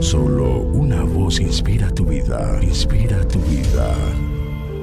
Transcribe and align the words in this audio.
Solo 0.00 0.60
una 0.60 1.02
voz 1.02 1.40
inspira 1.40 1.90
tu 1.90 2.04
vida, 2.04 2.58
inspira 2.62 3.26
tu 3.26 3.38
vida. 3.40 3.94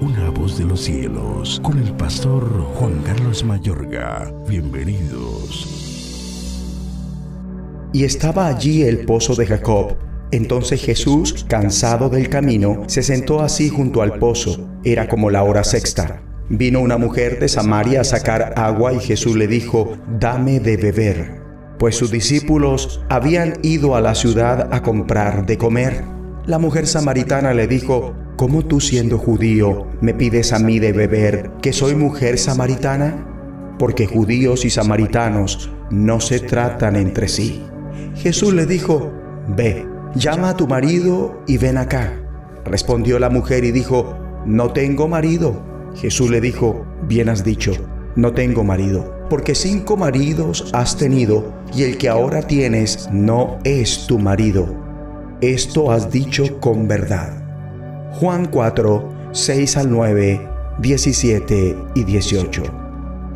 Una 0.01 0.29
voz 0.31 0.57
de 0.57 0.65
los 0.65 0.81
cielos, 0.81 1.61
con 1.63 1.77
el 1.77 1.93
pastor 1.93 2.43
Juan 2.75 3.01
Carlos 3.03 3.43
Mayorga. 3.43 4.33
Bienvenidos. 4.47 5.67
Y 7.93 8.03
estaba 8.03 8.47
allí 8.47 8.81
el 8.83 9.05
pozo 9.05 9.35
de 9.35 9.45
Jacob. 9.45 9.95
Entonces 10.31 10.81
Jesús, 10.83 11.45
cansado 11.47 12.09
del 12.09 12.27
camino, 12.27 12.83
se 12.87 13.03
sentó 13.03 13.41
así 13.41 13.69
junto 13.69 14.01
al 14.01 14.17
pozo. 14.17 14.67
Era 14.83 15.07
como 15.07 15.29
la 15.29 15.43
hora 15.43 15.63
sexta. 15.63 16.23
Vino 16.49 16.81
una 16.81 16.97
mujer 16.97 17.39
de 17.39 17.47
Samaria 17.49 18.01
a 18.01 18.03
sacar 18.03 18.53
agua 18.57 18.93
y 18.93 18.99
Jesús 18.99 19.35
le 19.35 19.47
dijo, 19.47 19.95
dame 20.19 20.59
de 20.59 20.75
beber, 20.75 21.42
pues 21.83 21.97
sus 21.97 22.11
discípulos 22.11 23.01
habían 23.09 23.55
ido 23.61 23.97
a 23.97 23.99
la 23.99 24.15
ciudad 24.15 24.69
a 24.73 24.81
comprar 24.81 25.45
de 25.45 25.57
comer. 25.57 26.05
La 26.45 26.57
mujer 26.57 26.87
samaritana 26.87 27.53
le 27.53 27.67
dijo, 27.67 28.15
¿cómo 28.37 28.63
tú 28.63 28.79
siendo 28.79 29.17
judío 29.17 29.85
me 29.99 30.13
pides 30.13 30.53
a 30.53 30.59
mí 30.59 30.79
de 30.79 30.93
beber 30.93 31.51
que 31.61 31.73
soy 31.73 31.93
mujer 31.95 32.37
samaritana? 32.37 33.75
Porque 33.77 34.07
judíos 34.07 34.63
y 34.63 34.69
samaritanos 34.69 35.71
no 35.91 36.21
se 36.21 36.39
tratan 36.39 36.95
entre 36.95 37.27
sí. 37.27 37.65
Jesús 38.15 38.53
le 38.53 38.65
dijo, 38.65 39.11
ve, 39.49 39.85
llama 40.15 40.51
a 40.51 40.55
tu 40.55 40.69
marido 40.69 41.43
y 41.47 41.57
ven 41.57 41.77
acá. 41.77 42.13
Respondió 42.63 43.19
la 43.19 43.29
mujer 43.29 43.65
y 43.65 43.73
dijo, 43.73 44.17
no 44.45 44.71
tengo 44.71 45.09
marido. 45.09 45.61
Jesús 45.95 46.29
le 46.29 46.39
dijo, 46.39 46.85
bien 47.09 47.27
has 47.27 47.43
dicho, 47.43 47.73
no 48.15 48.33
tengo 48.33 48.63
marido, 48.63 49.27
porque 49.29 49.55
cinco 49.55 49.97
maridos 49.97 50.69
has 50.73 50.97
tenido 50.97 51.53
y 51.75 51.83
el 51.83 51.97
que 51.97 52.09
ahora 52.09 52.43
tienes 52.43 53.09
no 53.11 53.57
es 53.63 54.05
tu 54.07 54.19
marido. 54.19 54.75
Esto 55.41 55.91
has 55.91 56.11
dicho 56.11 56.59
con 56.59 56.87
verdad. 56.87 57.43
Juan 58.13 58.45
4, 58.45 59.09
6 59.31 59.77
al 59.77 59.91
9, 59.91 60.47
17 60.79 61.75
y 61.95 62.03
18. 62.03 62.63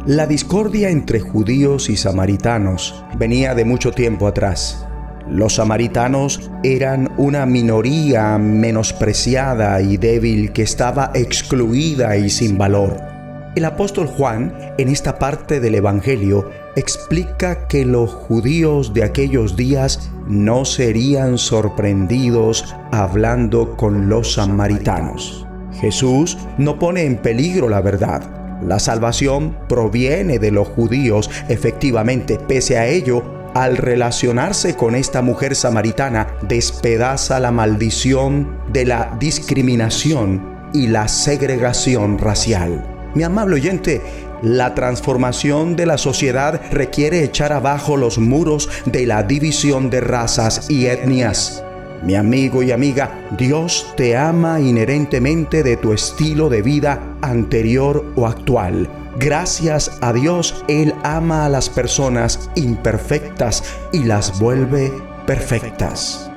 La 0.06 0.26
discordia 0.26 0.90
entre 0.90 1.20
judíos 1.20 1.90
y 1.90 1.98
samaritanos 1.98 3.04
venía 3.18 3.56
de 3.56 3.66
mucho 3.66 3.92
tiempo 3.92 4.28
atrás. 4.28 4.86
Los 5.30 5.56
samaritanos 5.56 6.50
eran 6.64 7.12
una 7.18 7.46
minoría 7.46 8.38
menospreciada 8.38 9.82
y 9.82 9.98
débil 9.98 10.54
que 10.54 10.62
estaba 10.62 11.12
excluida 11.14 12.16
y 12.16 12.30
sin 12.30 12.58
valor. 12.58 13.17
El 13.58 13.66
apóstol 13.66 14.06
Juan, 14.06 14.54
en 14.78 14.88
esta 14.88 15.18
parte 15.18 15.60
del 15.60 15.74
Evangelio, 15.74 16.48
explica 16.76 17.68
que 17.68 17.86
los 17.86 18.14
judíos 18.14 18.94
de 18.94 19.04
aquellos 19.04 19.56
días 19.56 20.12
no 20.28 20.64
serían 20.64 21.40
sorprendidos 21.40 22.76
hablando 22.92 23.76
con 23.76 24.10
los 24.10 24.34
samaritanos. 24.34 25.48
Jesús 25.82 26.38
no 26.60 26.78
pone 26.78 27.06
en 27.06 27.18
peligro 27.18 27.68
la 27.68 27.82
verdad. 27.82 28.62
La 28.62 28.78
salvación 28.78 29.58
proviene 29.68 30.38
de 30.38 30.52
los 30.52 30.68
judíos, 30.68 31.28
efectivamente, 31.50 32.38
pese 32.38 32.78
a 32.78 32.86
ello, 32.86 33.24
al 33.56 33.78
relacionarse 33.78 34.76
con 34.76 34.94
esta 34.94 35.24
mujer 35.24 35.56
samaritana, 35.56 36.28
despedaza 36.48 37.40
la 37.40 37.50
maldición 37.50 38.60
de 38.72 38.86
la 38.86 39.18
discriminación 39.20 40.70
y 40.76 40.86
la 40.90 41.08
segregación 41.08 42.20
racial. 42.20 42.97
Mi 43.18 43.24
amable 43.24 43.56
oyente, 43.56 44.00
la 44.44 44.76
transformación 44.76 45.76
de 45.76 45.88
la 45.88 45.98
sociedad 45.98 46.62
requiere 46.72 47.24
echar 47.24 47.52
abajo 47.52 47.98
los 47.98 48.20
muros 48.20 48.70
de 48.86 49.08
la 49.08 49.24
división 49.24 49.90
de 49.90 50.02
razas 50.02 50.70
y 50.70 50.86
etnias. 50.86 51.64
Mi 52.04 52.14
amigo 52.14 52.62
y 52.62 52.72
amiga, 52.72 53.28
Dios 53.36 53.92
te 53.98 54.16
ama 54.16 54.60
inherentemente 54.60 55.64
de 55.64 55.78
tu 55.78 55.94
estilo 55.94 56.48
de 56.48 56.62
vida 56.62 57.18
anterior 57.24 58.06
o 58.16 58.28
actual 58.28 58.88
Gracias 59.18 59.98
a 60.02 60.14
Dios, 60.14 60.64
Él 60.68 60.94
ama 61.04 61.46
a 61.46 61.50
las 61.50 61.72
personas 61.72 62.52
imperfectas 62.54 63.64
y 63.92 64.04
las 64.04 64.40
vuelve 64.40 64.94
perfectas. 65.26 66.30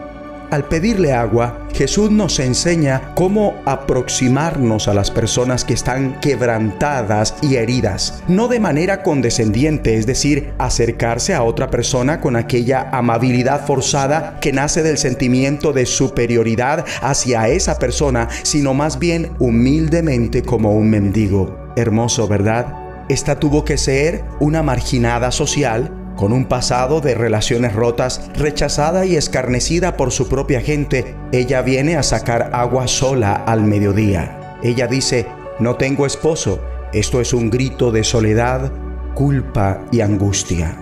Al 0.50 0.64
pedirle 0.64 1.12
agua, 1.12 1.68
Jesús 1.72 2.10
nos 2.10 2.40
enseña 2.40 3.12
cómo 3.14 3.54
aproximarnos 3.66 4.88
a 4.88 4.94
las 4.94 5.12
personas 5.12 5.64
que 5.64 5.74
están 5.74 6.18
quebrantadas 6.18 7.36
y 7.40 7.54
heridas, 7.54 8.24
no 8.26 8.48
de 8.48 8.58
manera 8.58 9.04
condescendiente, 9.04 9.94
es 9.94 10.06
decir, 10.06 10.52
acercarse 10.58 11.34
a 11.34 11.44
otra 11.44 11.70
persona 11.70 12.20
con 12.20 12.34
aquella 12.34 12.90
amabilidad 12.90 13.64
forzada 13.64 14.38
que 14.40 14.52
nace 14.52 14.82
del 14.82 14.98
sentimiento 14.98 15.72
de 15.72 15.86
superioridad 15.86 16.84
hacia 17.00 17.46
esa 17.46 17.78
persona, 17.78 18.28
sino 18.42 18.74
más 18.74 18.98
bien 18.98 19.30
humildemente 19.38 20.42
como 20.42 20.74
un 20.74 20.90
mendigo. 20.90 21.72
Hermoso, 21.76 22.26
¿verdad? 22.26 22.74
Esta 23.08 23.38
tuvo 23.38 23.64
que 23.64 23.78
ser 23.78 24.24
una 24.40 24.64
marginada 24.64 25.30
social 25.30 25.99
con 26.20 26.34
un 26.34 26.44
pasado 26.44 27.00
de 27.00 27.14
relaciones 27.14 27.72
rotas, 27.72 28.30
rechazada 28.34 29.06
y 29.06 29.16
escarnecida 29.16 29.96
por 29.96 30.12
su 30.12 30.28
propia 30.28 30.60
gente. 30.60 31.14
Ella 31.32 31.62
viene 31.62 31.96
a 31.96 32.02
sacar 32.02 32.50
agua 32.52 32.88
sola 32.88 33.32
al 33.32 33.64
mediodía. 33.64 34.58
Ella 34.62 34.86
dice, 34.86 35.26
no 35.60 35.76
tengo 35.76 36.04
esposo. 36.04 36.60
Esto 36.92 37.22
es 37.22 37.32
un 37.32 37.48
grito 37.48 37.90
de 37.90 38.04
soledad, 38.04 38.70
culpa 39.14 39.80
y 39.90 40.02
angustia. 40.02 40.76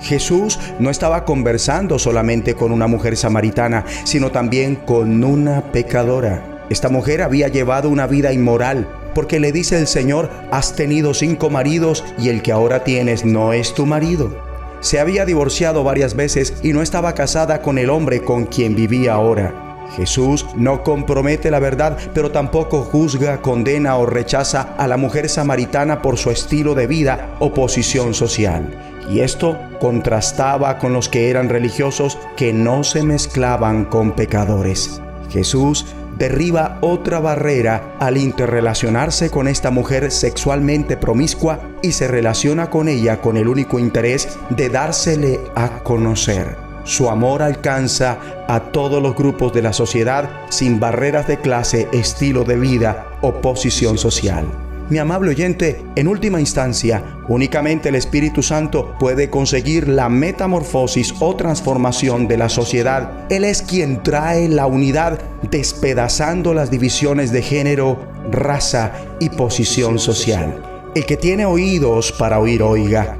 Jesús 0.00 0.58
no 0.80 0.90
estaba 0.90 1.24
conversando 1.24 2.00
solamente 2.00 2.54
con 2.54 2.72
una 2.72 2.88
mujer 2.88 3.16
samaritana, 3.16 3.84
sino 4.02 4.32
también 4.32 4.74
con 4.74 5.22
una 5.22 5.70
pecadora. 5.70 6.66
Esta 6.68 6.88
mujer 6.88 7.22
había 7.22 7.46
llevado 7.46 7.90
una 7.90 8.08
vida 8.08 8.32
inmoral, 8.32 8.88
porque 9.14 9.38
le 9.38 9.52
dice 9.52 9.78
el 9.78 9.86
Señor, 9.86 10.30
has 10.50 10.74
tenido 10.74 11.14
cinco 11.14 11.48
maridos 11.48 12.02
y 12.18 12.28
el 12.28 12.42
que 12.42 12.50
ahora 12.50 12.82
tienes 12.82 13.24
no 13.24 13.52
es 13.52 13.72
tu 13.72 13.86
marido. 13.86 14.53
Se 14.84 15.00
había 15.00 15.24
divorciado 15.24 15.82
varias 15.82 16.14
veces 16.14 16.52
y 16.62 16.74
no 16.74 16.82
estaba 16.82 17.14
casada 17.14 17.62
con 17.62 17.78
el 17.78 17.88
hombre 17.88 18.20
con 18.20 18.44
quien 18.44 18.76
vivía 18.76 19.14
ahora. 19.14 19.86
Jesús 19.96 20.44
no 20.56 20.82
compromete 20.82 21.50
la 21.50 21.58
verdad, 21.58 21.96
pero 22.12 22.30
tampoco 22.30 22.82
juzga, 22.82 23.40
condena 23.40 23.96
o 23.96 24.04
rechaza 24.04 24.74
a 24.76 24.86
la 24.86 24.98
mujer 24.98 25.30
samaritana 25.30 26.02
por 26.02 26.18
su 26.18 26.30
estilo 26.30 26.74
de 26.74 26.86
vida 26.86 27.34
o 27.38 27.54
posición 27.54 28.12
social. 28.12 28.78
Y 29.10 29.20
esto 29.20 29.58
contrastaba 29.80 30.76
con 30.76 30.92
los 30.92 31.08
que 31.08 31.30
eran 31.30 31.48
religiosos 31.48 32.18
que 32.36 32.52
no 32.52 32.84
se 32.84 33.04
mezclaban 33.04 33.86
con 33.86 34.12
pecadores. 34.12 35.00
Jesús 35.30 35.86
derriba 36.16 36.78
otra 36.80 37.20
barrera 37.20 37.96
al 37.98 38.16
interrelacionarse 38.16 39.30
con 39.30 39.48
esta 39.48 39.70
mujer 39.70 40.10
sexualmente 40.10 40.96
promiscua 40.96 41.60
y 41.82 41.92
se 41.92 42.08
relaciona 42.08 42.70
con 42.70 42.88
ella 42.88 43.20
con 43.20 43.36
el 43.36 43.48
único 43.48 43.78
interés 43.78 44.38
de 44.50 44.68
dársele 44.68 45.40
a 45.54 45.80
conocer. 45.82 46.56
Su 46.84 47.08
amor 47.08 47.42
alcanza 47.42 48.18
a 48.46 48.60
todos 48.60 49.02
los 49.02 49.16
grupos 49.16 49.52
de 49.54 49.62
la 49.62 49.72
sociedad 49.72 50.28
sin 50.50 50.78
barreras 50.78 51.26
de 51.26 51.38
clase, 51.38 51.88
estilo 51.92 52.44
de 52.44 52.56
vida 52.56 53.06
o 53.22 53.40
posición 53.40 53.96
social. 53.96 54.63
Mi 54.90 54.98
amable 54.98 55.30
oyente, 55.30 55.82
en 55.96 56.08
última 56.08 56.40
instancia, 56.40 57.02
únicamente 57.28 57.88
el 57.88 57.94
Espíritu 57.94 58.42
Santo 58.42 58.94
puede 58.98 59.30
conseguir 59.30 59.88
la 59.88 60.10
metamorfosis 60.10 61.14
o 61.20 61.34
transformación 61.36 62.28
de 62.28 62.36
la 62.36 62.50
sociedad. 62.50 63.26
Él 63.30 63.44
es 63.44 63.62
quien 63.62 64.02
trae 64.02 64.46
la 64.46 64.66
unidad 64.66 65.18
despedazando 65.50 66.52
las 66.52 66.70
divisiones 66.70 67.32
de 67.32 67.40
género, 67.40 67.98
raza 68.30 68.92
y 69.20 69.30
posición 69.30 69.98
social. 69.98 70.62
El 70.94 71.06
que 71.06 71.16
tiene 71.16 71.46
oídos 71.46 72.12
para 72.12 72.38
oír, 72.38 72.62
oiga. 72.62 73.16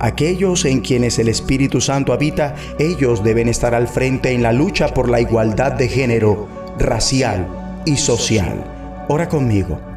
Aquellos 0.00 0.64
en 0.64 0.80
quienes 0.80 1.18
el 1.18 1.28
Espíritu 1.28 1.82
Santo 1.82 2.14
habita, 2.14 2.54
ellos 2.78 3.22
deben 3.22 3.50
estar 3.50 3.74
al 3.74 3.86
frente 3.86 4.30
en 4.30 4.42
la 4.42 4.54
lucha 4.54 4.88
por 4.88 5.10
la 5.10 5.20
igualdad 5.20 5.72
de 5.72 5.88
género, 5.88 6.48
racial 6.78 7.46
y 7.84 7.98
social. 7.98 8.64
Ora 9.08 9.28
conmigo. 9.28 9.91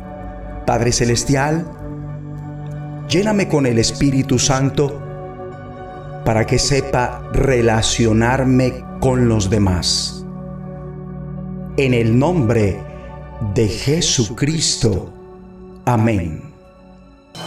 Padre 0.66 0.92
Celestial, 0.92 1.66
lléname 3.08 3.48
con 3.48 3.66
el 3.66 3.78
Espíritu 3.78 4.40
Santo 4.40 5.02
para 6.26 6.46
que 6.46 6.58
sepa 6.58 7.30
relacionarme 7.34 8.74
con 9.00 9.30
los 9.30 9.50
demás. 9.50 10.26
En 11.78 11.94
el 11.94 12.18
nombre 12.18 12.80
de 13.54 13.68
Jesucristo. 13.68 15.14
Amén. 15.86 16.42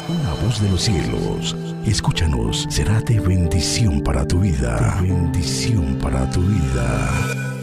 Una 0.08 0.34
voz 0.44 0.60
de 0.62 0.70
los 0.70 0.82
cielos, 0.82 1.56
escúchanos, 1.84 2.66
será 2.70 3.00
de 3.00 3.18
bendición 3.18 4.02
para 4.02 4.26
tu 4.26 4.40
vida. 4.40 4.98
bendición 5.00 5.98
para 6.00 6.30
tu 6.30 6.40
vida. 6.42 7.57